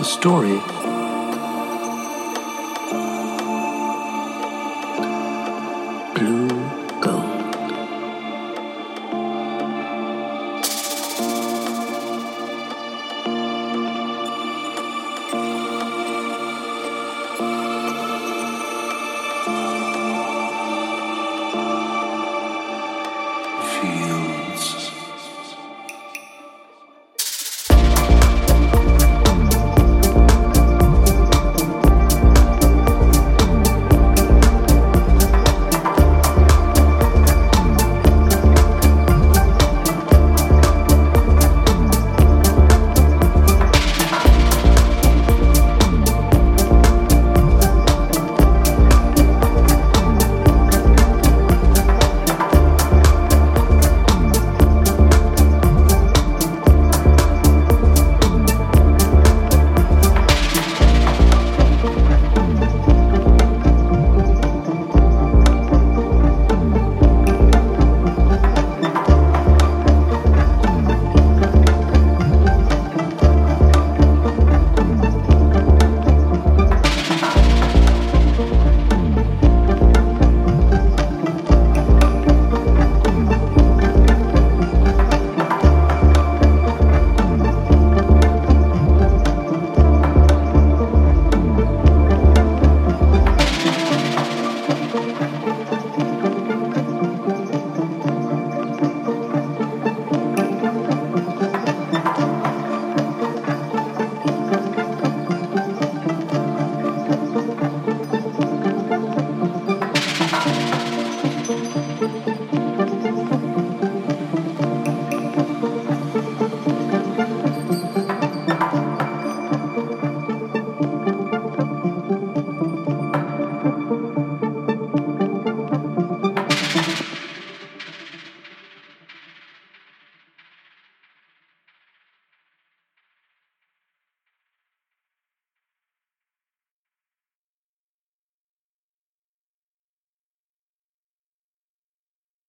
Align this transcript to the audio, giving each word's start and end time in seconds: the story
the 0.00 0.06
story 0.06 0.79